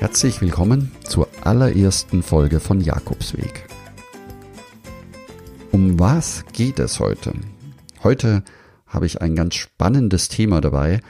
[0.00, 3.66] Herzlich willkommen zur allerersten Folge von Jakobsweg.
[5.72, 7.34] Um was geht es heute?
[8.02, 8.42] Heute
[8.86, 11.02] habe ich ein ganz spannendes Thema dabei,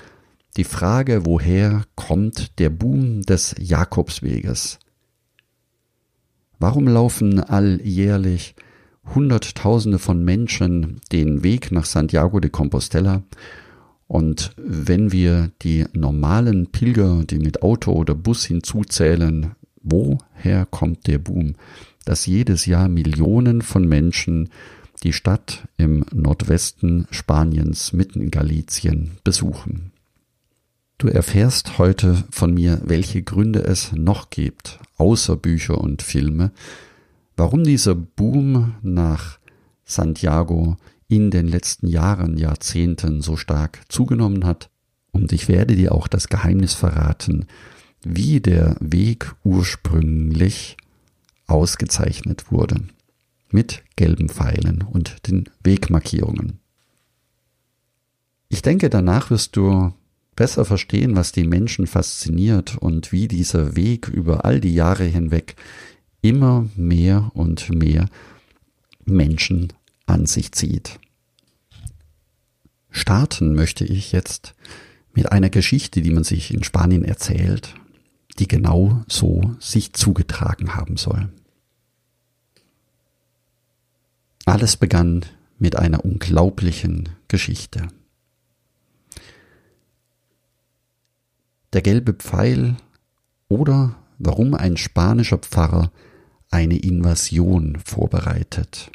[0.56, 4.80] die Frage, woher kommt der Boom des Jakobsweges?
[6.58, 8.56] Warum laufen alljährlich
[9.14, 13.22] Hunderttausende von Menschen den Weg nach Santiago de Compostela
[14.10, 19.52] und wenn wir die normalen Pilger, die mit Auto oder Bus hinzuzählen,
[19.84, 21.54] woher kommt der Boom,
[22.04, 24.48] dass jedes Jahr Millionen von Menschen
[25.04, 29.92] die Stadt im Nordwesten Spaniens mitten in Galizien besuchen?
[30.98, 36.50] Du erfährst heute von mir, welche Gründe es noch gibt, außer Bücher und Filme,
[37.36, 39.38] warum dieser Boom nach
[39.84, 40.78] Santiago
[41.10, 44.70] in den letzten Jahren, Jahrzehnten so stark zugenommen hat.
[45.10, 47.46] Und ich werde dir auch das Geheimnis verraten,
[48.04, 50.76] wie der Weg ursprünglich
[51.48, 52.76] ausgezeichnet wurde.
[53.50, 56.60] Mit gelben Pfeilen und den Wegmarkierungen.
[58.48, 59.92] Ich denke, danach wirst du
[60.36, 65.56] besser verstehen, was die Menschen fasziniert und wie dieser Weg über all die Jahre hinweg
[66.22, 68.08] immer mehr und mehr
[69.04, 69.72] Menschen
[70.10, 70.98] an sich zieht.
[72.90, 74.54] Starten möchte ich jetzt
[75.12, 77.74] mit einer Geschichte, die man sich in Spanien erzählt,
[78.38, 81.28] die genau so sich zugetragen haben soll.
[84.46, 85.24] Alles begann
[85.58, 87.88] mit einer unglaublichen Geschichte.
[91.72, 92.76] Der gelbe Pfeil
[93.48, 95.92] oder warum ein spanischer Pfarrer
[96.50, 98.90] eine Invasion vorbereitet.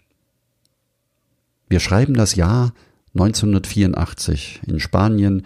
[1.67, 2.73] Wir schreiben das Jahr
[3.15, 4.61] 1984.
[4.67, 5.43] In Spanien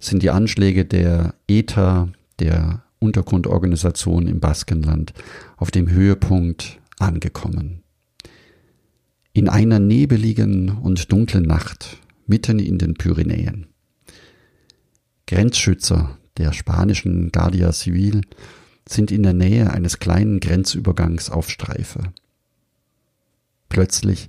[0.00, 2.08] sind die Anschläge der ETA,
[2.38, 5.12] der Untergrundorganisation im Baskenland,
[5.56, 7.82] auf dem Höhepunkt angekommen.
[9.32, 13.66] In einer nebeligen und dunklen Nacht mitten in den Pyrenäen.
[15.26, 18.22] Grenzschützer der spanischen Guardia Civil
[18.88, 22.12] sind in der Nähe eines kleinen Grenzübergangs auf Streife.
[23.68, 24.28] Plötzlich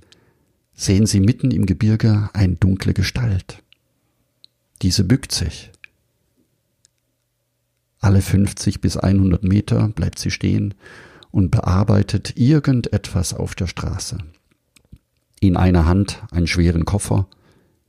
[0.80, 3.62] sehen sie mitten im Gebirge eine dunkle Gestalt.
[4.80, 5.70] Diese bückt sich.
[7.98, 10.72] Alle 50 bis 100 Meter bleibt sie stehen
[11.30, 14.16] und bearbeitet irgendetwas auf der Straße.
[15.38, 17.28] In einer Hand einen schweren Koffer,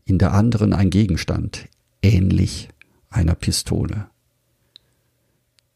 [0.03, 1.69] in der anderen ein Gegenstand,
[2.01, 2.67] ähnlich
[3.09, 4.09] einer Pistole.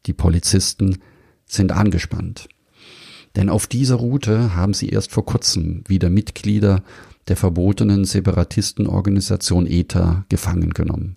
[0.04, 0.98] Die Polizisten
[1.46, 2.46] sind angespannt.
[3.36, 6.82] Denn auf dieser Route haben sie erst vor kurzem wieder Mitglieder
[7.28, 11.14] der verbotenen Separatistenorganisation ETA gefangen genommen.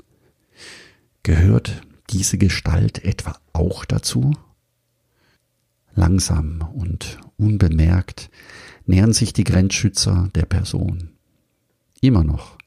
[1.23, 4.33] Gehört diese Gestalt etwa auch dazu?
[5.95, 8.29] Langsam und unbemerkt
[8.85, 11.11] nähern sich die Grenzschützer der Person.
[12.01, 12.57] Immer noch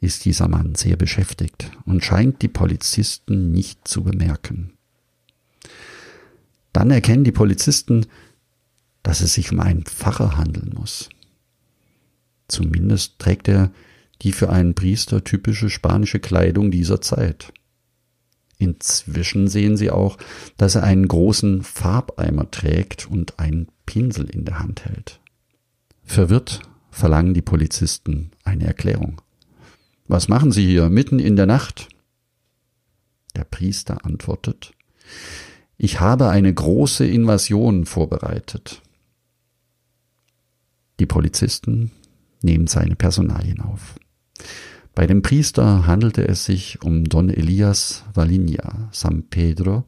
[0.00, 4.72] ist dieser Mann sehr beschäftigt und scheint die Polizisten nicht zu bemerken.
[6.72, 8.06] Dann erkennen die Polizisten,
[9.02, 11.08] dass es sich um einen Pfarrer handeln muss.
[12.48, 13.70] Zumindest trägt er
[14.22, 17.52] die für einen Priester typische spanische Kleidung dieser Zeit.
[18.58, 20.18] Inzwischen sehen sie auch,
[20.56, 25.20] dass er einen großen Farbeimer trägt und einen Pinsel in der Hand hält.
[26.02, 29.22] Verwirrt verlangen die Polizisten eine Erklärung.
[30.08, 31.88] Was machen Sie hier mitten in der Nacht?
[33.36, 34.72] Der Priester antwortet,
[35.76, 38.82] ich habe eine große Invasion vorbereitet.
[41.00, 41.92] Die Polizisten
[42.42, 43.96] nehmen seine Personalien auf.
[44.94, 49.84] Bei dem Priester handelte es sich um Don Elias Valinha San Pedro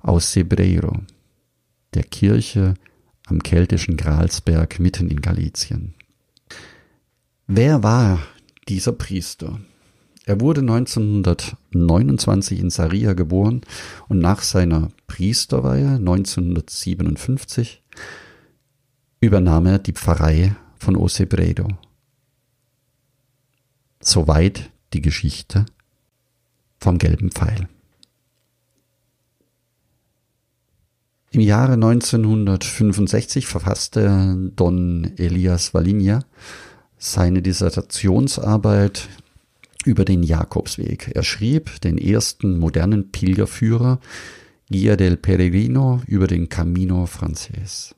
[0.00, 1.02] aus Sebreiro,
[1.94, 2.74] der Kirche
[3.26, 5.94] am keltischen Gralsberg mitten in Galizien.
[7.46, 8.18] Wer war
[8.68, 9.60] dieser Priester?
[10.26, 13.60] Er wurde 1929 in Saria geboren
[14.08, 17.82] und nach seiner Priesterweihe 1957
[19.24, 21.68] übernahm er die Pfarrei von Osebredo.
[24.00, 25.66] Soweit die Geschichte
[26.78, 27.68] vom gelben Pfeil.
[31.30, 36.20] Im Jahre 1965 verfasste Don Elias Valinja
[36.96, 39.08] seine Dissertationsarbeit
[39.84, 41.10] über den Jakobsweg.
[41.14, 43.98] Er schrieb den ersten modernen Pilgerführer
[44.70, 47.94] Guia del Peregrino über den Camino Frances.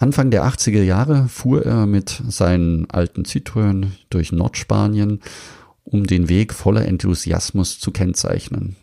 [0.00, 5.20] Anfang der 80er Jahre fuhr er mit seinen alten Citroën durch Nordspanien,
[5.84, 8.76] um den Weg voller Enthusiasmus zu kennzeichnen.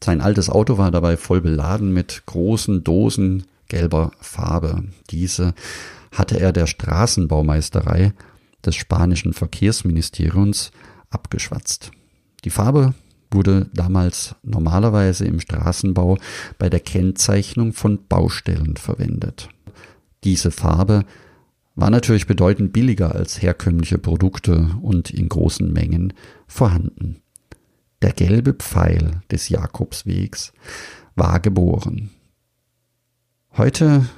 [0.00, 4.84] Sein altes Auto war dabei voll beladen mit großen Dosen gelber Farbe.
[5.10, 5.52] Diese
[6.12, 8.12] hatte er der Straßenbaumeisterei
[8.64, 10.70] des spanischen Verkehrsministeriums
[11.10, 11.90] abgeschwatzt.
[12.44, 12.94] Die Farbe
[13.32, 16.18] wurde damals normalerweise im Straßenbau
[16.56, 19.48] bei der Kennzeichnung von Baustellen verwendet.
[20.26, 21.04] Diese Farbe
[21.76, 26.14] war natürlich bedeutend billiger als herkömmliche Produkte und in großen Mengen
[26.48, 27.20] vorhanden.
[28.02, 30.52] Der gelbe Pfeil des Jakobswegs
[31.14, 32.10] war geboren.
[33.56, 34.08] Heute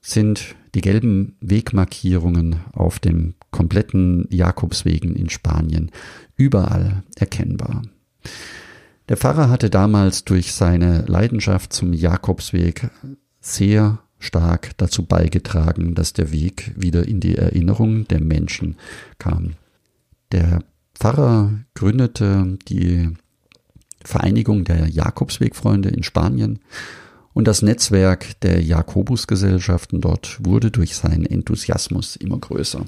[0.00, 5.90] sind die gelben Wegmarkierungen auf dem kompletten Jakobswegen in Spanien
[6.36, 7.82] überall erkennbar.
[9.08, 12.90] Der Pfarrer hatte damals durch seine Leidenschaft zum Jakobsweg
[13.40, 18.76] sehr stark dazu beigetragen, dass der Weg wieder in die Erinnerung der Menschen
[19.18, 19.54] kam.
[20.30, 20.60] Der
[20.94, 23.10] Pfarrer gründete die
[24.04, 26.60] Vereinigung der Jakobswegfreunde in Spanien
[27.34, 32.84] und das Netzwerk der Jakobusgesellschaften dort wurde durch seinen Enthusiasmus immer größer.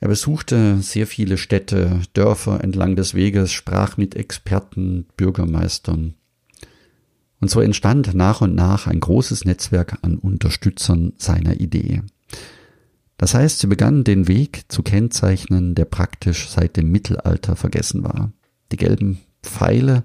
[0.00, 6.14] Er besuchte sehr viele Städte, Dörfer entlang des Weges, sprach mit Experten, Bürgermeistern.
[7.40, 12.02] Und so entstand nach und nach ein großes Netzwerk an Unterstützern seiner Idee.
[13.16, 18.32] Das heißt, sie begannen den Weg zu kennzeichnen, der praktisch seit dem Mittelalter vergessen war.
[18.72, 20.04] Die gelben Pfeile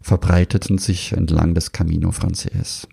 [0.00, 2.86] verbreiteten sich entlang des Camino Frances.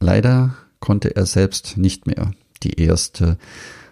[0.00, 2.32] Leider konnte er selbst nicht mehr
[2.62, 3.38] die erste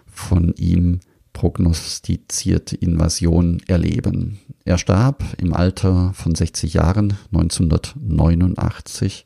[0.05, 0.99] von ihm
[1.37, 4.39] prognostizierte Invasion erleben.
[4.65, 9.23] Er starb im Alter von 60 Jahren 1989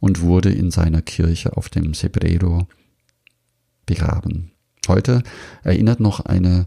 [0.00, 2.66] und wurde in seiner Kirche auf dem Sebrero
[3.86, 4.50] begraben.
[4.88, 5.22] Heute
[5.62, 6.66] erinnert noch eine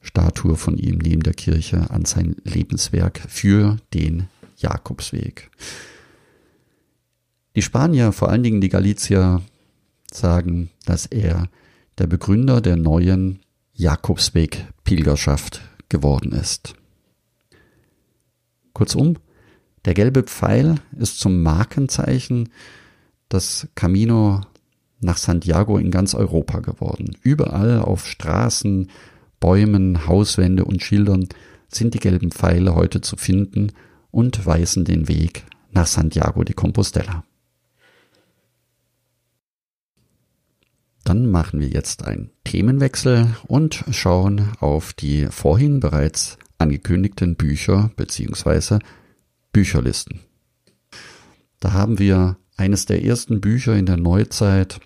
[0.00, 5.50] Statue von ihm neben der Kirche an sein Lebenswerk für den Jakobsweg.
[7.56, 9.42] Die Spanier, vor allen Dingen die Galicier,
[10.12, 11.48] sagen, dass er
[11.98, 13.40] der Begründer der neuen
[13.80, 16.74] Jakobsweg-Pilgerschaft geworden ist.
[18.74, 19.16] Kurzum,
[19.86, 22.50] der gelbe Pfeil ist zum Markenzeichen
[23.32, 24.42] des Camino
[25.00, 27.16] nach Santiago in ganz Europa geworden.
[27.22, 28.90] Überall auf Straßen,
[29.40, 31.28] Bäumen, Hauswände und Schildern
[31.68, 33.72] sind die gelben Pfeile heute zu finden
[34.10, 37.24] und weisen den Weg nach Santiago de Compostela.
[41.04, 48.78] Dann machen wir jetzt einen Themenwechsel und schauen auf die vorhin bereits angekündigten Bücher bzw.
[49.52, 50.20] Bücherlisten.
[51.58, 54.80] Da haben wir eines der ersten Bücher in der Neuzeit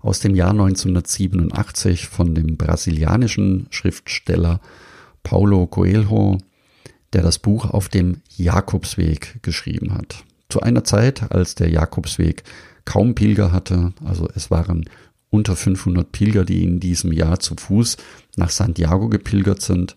[0.00, 4.60] aus dem Jahr 1987 von dem brasilianischen Schriftsteller
[5.22, 6.38] Paulo Coelho,
[7.12, 10.24] der das Buch auf dem Jakobsweg geschrieben hat.
[10.48, 12.44] Zu einer Zeit, als der Jakobsweg
[12.88, 14.88] kaum Pilger hatte, also es waren
[15.28, 17.98] unter 500 Pilger, die in diesem Jahr zu Fuß
[18.36, 19.94] nach Santiago gepilgert sind.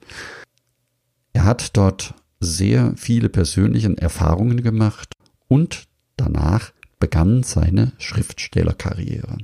[1.31, 5.13] Er hat dort sehr viele persönliche Erfahrungen gemacht
[5.47, 9.37] und danach begann seine Schriftstellerkarriere.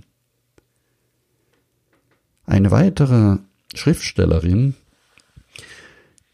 [2.45, 3.37] Eine weitere
[3.73, 4.75] Schriftstellerin,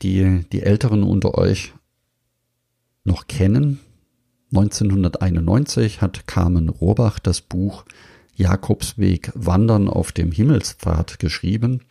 [0.01, 1.73] die die Älteren unter euch
[3.03, 3.81] noch kennen,
[4.55, 7.85] 1991 hat Carmen Rohrbach das Buch
[8.35, 11.81] Jakobsweg Wandern auf dem Himmelspfad geschrieben.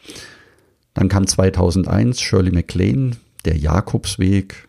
[0.95, 4.69] Dann kam 2001 Shirley MacLaine, Der Jakobsweg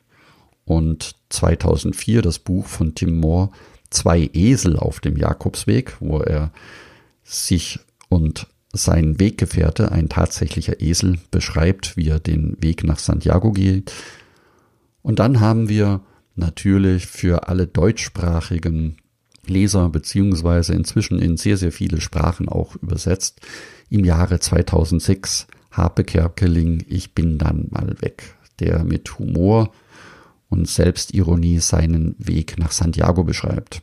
[0.65, 3.51] und 2004 das Buch von Tim Moore
[3.93, 6.51] Zwei Esel auf dem Jakobsweg, wo er
[7.23, 13.93] sich und sein Weggefährte, ein tatsächlicher Esel, beschreibt, wie er den Weg nach Santiago geht.
[15.03, 16.01] Und dann haben wir
[16.35, 18.97] natürlich für alle deutschsprachigen
[19.45, 23.41] Leser beziehungsweise inzwischen in sehr, sehr viele Sprachen auch übersetzt,
[23.89, 29.71] im Jahre 2006 Harpe Kerkeling, Ich bin dann mal weg, der mit Humor
[30.49, 33.81] und Selbstironie seinen Weg nach Santiago beschreibt.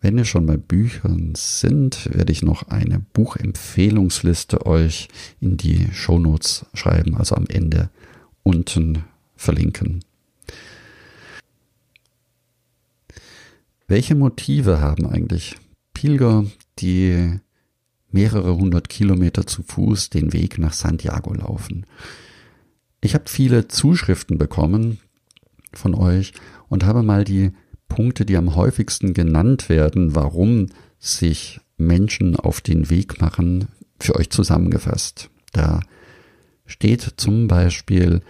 [0.00, 5.08] Wenn wir schon bei Büchern sind, werde ich noch eine Buchempfehlungsliste euch
[5.40, 7.90] in die Shownotes schreiben, also am Ende
[8.42, 9.04] unten
[9.36, 10.00] verlinken.
[13.90, 15.56] Welche Motive haben eigentlich
[15.94, 16.44] Pilger,
[16.78, 17.40] die
[18.12, 21.86] mehrere hundert Kilometer zu Fuß den Weg nach Santiago laufen?
[23.00, 25.00] Ich habe viele Zuschriften bekommen
[25.72, 26.34] von euch
[26.68, 27.50] und habe mal die
[27.88, 30.66] Punkte, die am häufigsten genannt werden, warum
[31.00, 33.66] sich Menschen auf den Weg machen,
[33.98, 35.30] für euch zusammengefasst.
[35.50, 35.80] Da
[36.64, 38.22] steht zum Beispiel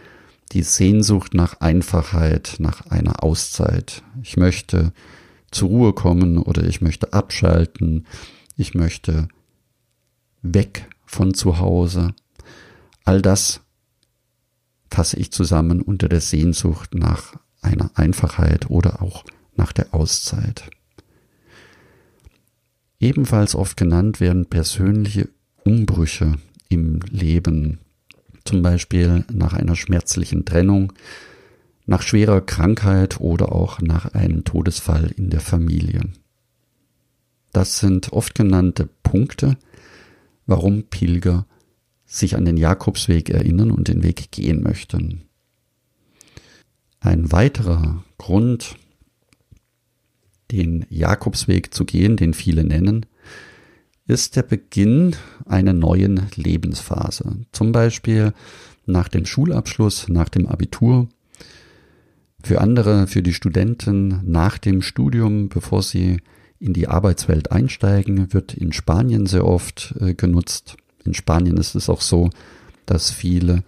[0.53, 4.03] die Sehnsucht nach Einfachheit, nach einer Auszeit.
[4.23, 4.95] Ich möchte
[5.51, 8.07] zur Ruhe kommen oder ich möchte abschalten,
[8.57, 9.29] ich möchte
[10.43, 12.15] weg von zu Hause.
[13.05, 13.61] All das
[14.91, 19.25] fasse ich zusammen unter der Sehnsucht nach einer Einfachheit oder auch
[19.57, 20.71] nach der Auszeit.
[22.99, 25.29] Ebenfalls oft genannt werden persönliche
[25.65, 26.37] Umbrüche
[26.69, 27.79] im Leben,
[28.45, 30.93] zum Beispiel nach einer schmerzlichen Trennung,
[31.87, 36.03] nach schwerer Krankheit oder auch nach einem Todesfall in der Familie.
[37.53, 39.57] Das sind oft genannte Punkte,
[40.47, 41.47] warum Pilger
[42.05, 45.23] sich an den Jakobsweg erinnern und den Weg gehen möchten.
[47.01, 48.77] Ein weiterer Grund,
[50.51, 53.07] den Jakobsweg zu gehen, den viele nennen,
[54.07, 55.15] ist der Beginn
[55.47, 57.47] einer neuen Lebensphase.
[57.53, 58.33] Zum Beispiel
[58.85, 61.09] nach dem Schulabschluss, nach dem Abitur.
[62.43, 66.19] Für andere, für die Studenten nach dem Studium, bevor sie
[66.59, 70.77] in die Arbeitswelt einsteigen, wird in Spanien sehr oft äh, genutzt.
[71.05, 72.31] In Spanien ist es auch so,
[72.87, 73.63] dass viele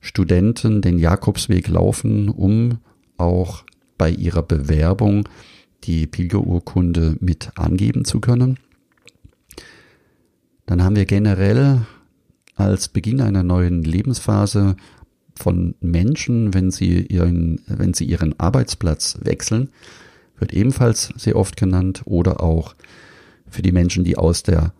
[0.00, 2.78] Studenten den Jakobsweg laufen, um
[3.18, 3.64] auch
[3.98, 5.28] bei ihrer Bewerbung
[5.84, 8.58] die Pilgerurkunde mit angeben zu können.
[10.66, 11.82] Dann haben wir generell
[12.54, 14.76] als Beginn einer neuen Lebensphase
[15.40, 19.70] von Menschen, wenn sie ihren, wenn sie ihren Arbeitsplatz wechseln,
[20.38, 22.74] wird ebenfalls sehr oft genannt oder auch
[23.48, 24.72] für die Menschen, die aus der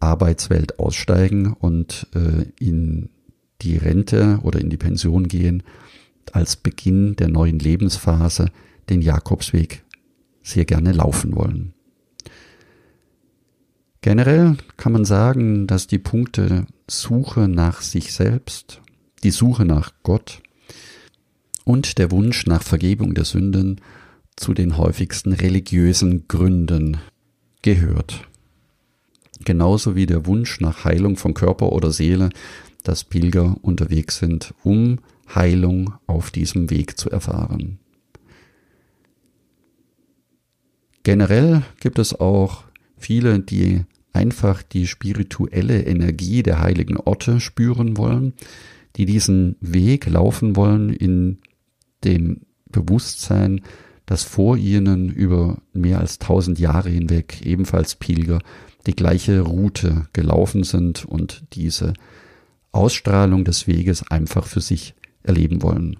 [0.00, 3.10] Arbeitswelt aussteigen und äh, in
[3.62, 5.62] die Rente oder in die Pension gehen,
[6.32, 8.50] als Beginn der neuen Lebensphase
[8.88, 9.82] den Jakobsweg
[10.42, 11.72] sehr gerne laufen wollen.
[14.02, 18.82] Generell kann man sagen, dass die Punkte Suche nach sich selbst,
[19.24, 20.42] die Suche nach Gott
[21.64, 23.80] und der Wunsch nach Vergebung der Sünden
[24.36, 26.98] zu den häufigsten religiösen Gründen
[27.62, 28.28] gehört.
[29.44, 32.28] Genauso wie der Wunsch nach Heilung von Körper oder Seele,
[32.82, 35.00] dass Pilger unterwegs sind, um
[35.34, 37.78] Heilung auf diesem Weg zu erfahren.
[41.02, 42.64] Generell gibt es auch
[42.98, 48.34] viele, die einfach die spirituelle Energie der heiligen Orte spüren wollen,
[48.96, 51.38] die diesen Weg laufen wollen in
[52.04, 53.62] dem Bewusstsein,
[54.06, 58.40] dass vor ihnen über mehr als tausend Jahre hinweg ebenfalls Pilger
[58.86, 61.94] die gleiche Route gelaufen sind und diese
[62.72, 65.98] Ausstrahlung des Weges einfach für sich erleben wollen.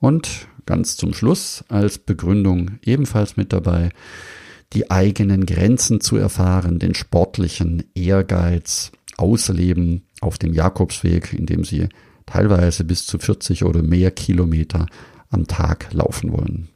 [0.00, 3.90] Und ganz zum Schluss als Begründung ebenfalls mit dabei,
[4.72, 11.88] die eigenen Grenzen zu erfahren, den sportlichen Ehrgeiz ausleben auf dem Jakobsweg, indem sie
[12.26, 14.86] teilweise bis zu 40 oder mehr Kilometer
[15.30, 16.68] am Tag laufen wollen.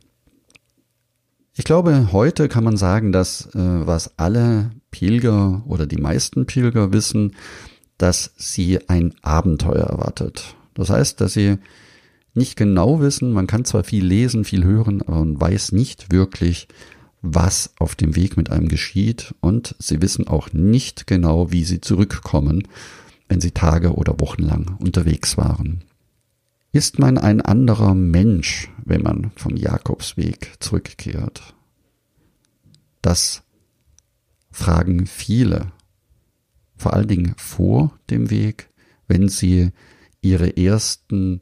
[1.57, 6.93] Ich glaube, heute kann man sagen, dass äh, was alle Pilger oder die meisten Pilger
[6.93, 7.37] wissen,
[7.97, 10.57] dass sie ein Abenteuer erwartet.
[10.75, 11.59] Das heißt, dass sie
[12.35, 16.67] nicht genau wissen, man kann zwar viel lesen, viel hören, aber man weiß nicht wirklich,
[17.27, 21.81] was auf dem Weg mit einem geschieht und sie wissen auch nicht genau, wie sie
[21.81, 22.69] zurückkommen,
[23.29, 25.85] wenn sie Tage oder Wochen lang unterwegs waren.
[26.71, 31.55] Ist man ein anderer Mensch, wenn man vom Jakobsweg zurückkehrt?
[33.01, 33.43] Das
[34.51, 35.73] fragen viele,
[36.77, 38.69] vor allen Dingen vor dem Weg,
[39.09, 39.71] wenn sie
[40.21, 41.41] ihre ersten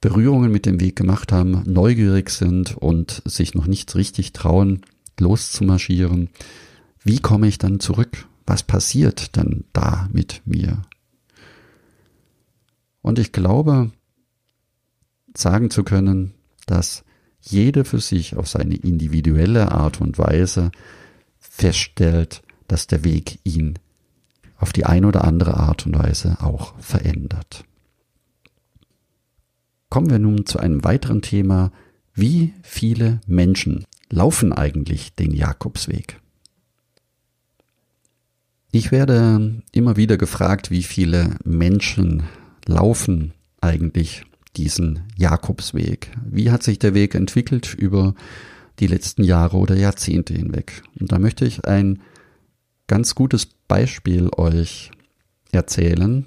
[0.00, 4.80] Berührungen mit dem Weg gemacht haben, neugierig sind und sich noch nicht richtig trauen,
[5.18, 6.30] loszumarschieren.
[7.02, 8.26] Wie komme ich dann zurück?
[8.46, 10.82] Was passiert dann da mit mir?
[13.02, 13.90] Und ich glaube,
[15.36, 16.32] sagen zu können,
[16.66, 17.04] dass
[17.40, 20.70] jeder für sich auf seine individuelle Art und Weise
[21.38, 23.78] feststellt, dass der Weg ihn
[24.56, 27.64] auf die eine oder andere Art und Weise auch verändert.
[29.90, 31.72] Kommen wir nun zu einem weiteren Thema.
[32.14, 36.20] Wie viele Menschen laufen eigentlich den Jakobsweg?
[38.70, 42.22] Ich werde immer wieder gefragt, wie viele Menschen
[42.66, 44.22] laufen eigentlich
[44.56, 46.12] diesen Jakobsweg?
[46.24, 48.14] Wie hat sich der Weg entwickelt über
[48.78, 50.84] die letzten Jahre oder Jahrzehnte hinweg?
[51.00, 52.00] Und da möchte ich ein
[52.86, 54.92] ganz gutes Beispiel euch
[55.50, 56.26] erzählen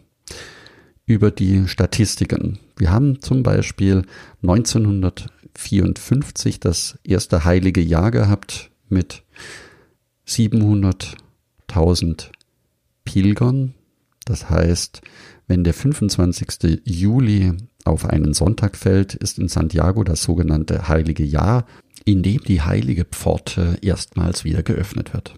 [1.05, 2.59] über die Statistiken.
[2.77, 4.03] Wir haben zum Beispiel
[4.41, 9.23] 1954 das erste heilige Jahr gehabt mit
[10.27, 12.31] 700.000
[13.03, 13.73] Pilgern.
[14.25, 15.01] Das heißt,
[15.47, 16.81] wenn der 25.
[16.85, 17.51] Juli
[17.83, 21.65] auf einen Sonntag fällt, ist in Santiago das sogenannte heilige Jahr,
[22.05, 25.35] in dem die heilige Pforte erstmals wieder geöffnet wird.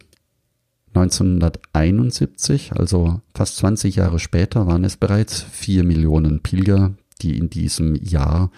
[0.96, 7.96] 1971, also fast 20 Jahre später, waren es bereits 4 Millionen Pilger, die in diesem
[7.96, 8.50] Jahr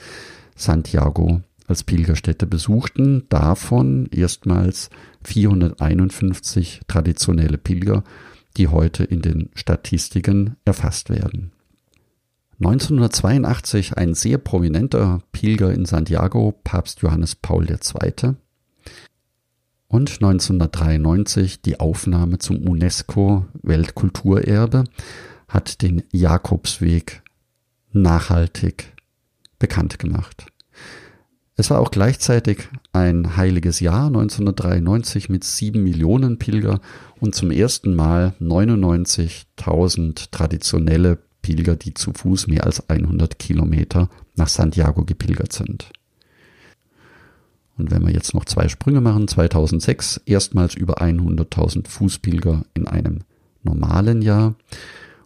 [0.55, 3.23] Santiago als Pilgerstätte besuchten.
[3.29, 4.91] Davon erstmals
[5.23, 8.03] 451 traditionelle Pilger,
[8.55, 11.51] die heute in den Statistiken erfasst werden.
[12.59, 18.35] 1982 ein sehr prominenter Pilger in Santiago, Papst Johannes Paul II
[19.87, 24.83] und 1993 die Aufnahme zum UNESCO Weltkulturerbe
[25.47, 27.23] hat den Jakobsweg
[27.93, 28.93] nachhaltig
[29.59, 30.47] bekannt gemacht.
[31.59, 36.79] Es war auch gleichzeitig ein heiliges Jahr 1993 mit sieben Millionen Pilger
[37.19, 44.49] und zum ersten Mal 99.000 traditionelle Pilger, die zu Fuß mehr als 100 Kilometer nach
[44.49, 45.89] Santiago gepilgert sind.
[47.77, 53.19] Und wenn wir jetzt noch zwei Sprünge machen, 2006 erstmals über 100.000 Fußpilger in einem
[53.63, 54.55] normalen Jahr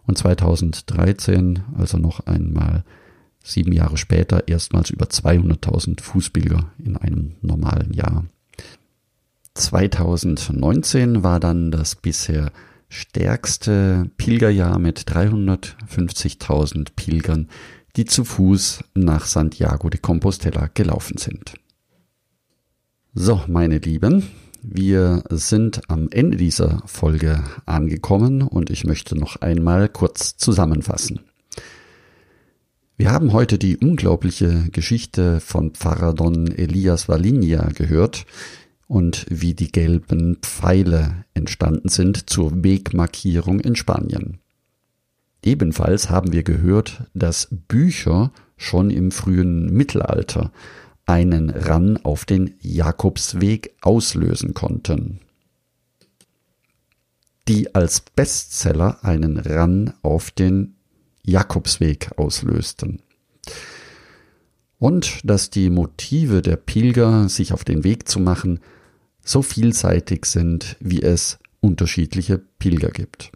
[0.06, 2.84] und 2013, also noch einmal
[3.42, 8.24] sieben Jahre später, erstmals über 200.000 Fußpilger in einem normalen Jahr.
[9.54, 12.52] 2019 war dann das bisher
[12.88, 17.48] stärkste Pilgerjahr mit 350.000 Pilgern,
[17.96, 21.54] die zu Fuß nach Santiago de Compostela gelaufen sind.
[23.14, 24.24] So, meine Lieben,
[24.62, 31.20] wir sind am Ende dieser Folge angekommen und ich möchte noch einmal kurz zusammenfassen.
[32.96, 38.24] Wir haben heute die unglaubliche Geschichte von Pfarrer Don Elias Valinia gehört
[38.86, 44.38] und wie die gelben Pfeile entstanden sind zur Wegmarkierung in Spanien.
[45.44, 50.50] Ebenfalls haben wir gehört, dass Bücher schon im frühen Mittelalter
[51.06, 55.20] einen Ran auf den Jakobsweg auslösen konnten,
[57.48, 60.74] die als Bestseller einen Ran auf den
[61.24, 63.02] Jakobsweg auslösten.
[64.78, 68.60] Und dass die Motive der Pilger, sich auf den Weg zu machen,
[69.24, 73.30] so vielseitig sind, wie es unterschiedliche Pilger gibt.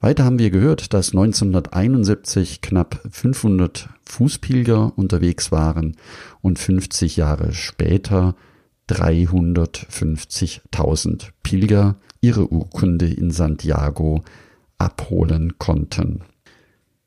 [0.00, 5.96] Weiter haben wir gehört, dass 1971 knapp 500 Fußpilger unterwegs waren
[6.40, 8.36] und 50 Jahre später
[8.88, 14.22] 350.000 Pilger ihre Urkunde in Santiago
[14.78, 16.20] abholen konnten.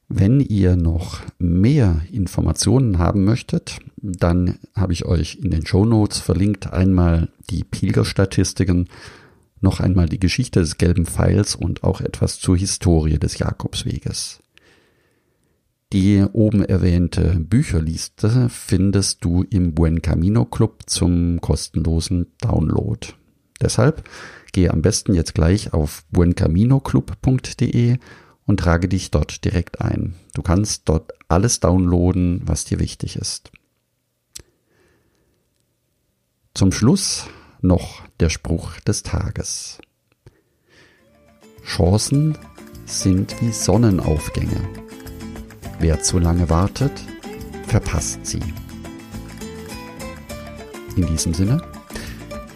[0.10, 6.20] Wenn ihr noch mehr Informationen haben möchtet, dann habe ich euch in den Show Notes
[6.20, 8.90] verlinkt einmal die Pilgerstatistiken
[9.62, 14.40] noch einmal die Geschichte des gelben Pfeils und auch etwas zur Historie des Jakobsweges.
[15.94, 23.08] Die oben erwähnte Bücherliste findest du im Buen Camino Club zum kostenlosen Download.
[23.62, 24.10] Deshalb
[24.54, 27.98] gehe am besten jetzt gleich auf buencaminoclub.de
[28.46, 30.16] und trage dich dort direkt ein.
[30.34, 33.52] Du kannst dort alles downloaden, was dir wichtig ist.
[36.54, 37.28] Zum Schluss
[37.62, 39.80] noch der Spruch des Tages.
[41.64, 42.38] Chancen
[42.86, 44.68] sind wie Sonnenaufgänge.
[45.80, 46.92] Wer zu lange wartet,
[47.68, 48.42] verpasst sie.
[50.96, 51.62] In diesem Sinne,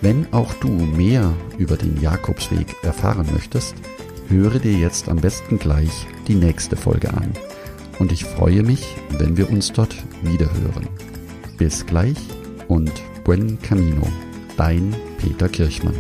[0.02, 3.76] wenn auch du mehr über den Jakobsweg erfahren möchtest,
[4.28, 7.32] höre dir jetzt am besten gleich die nächste Folge an.
[8.00, 10.90] Und ich freue mich, wenn wir uns dort wiederhören.
[11.58, 12.18] Bis gleich
[12.68, 12.92] und
[13.24, 14.06] buen camino.
[14.58, 15.96] Dein Peter Kirchmann.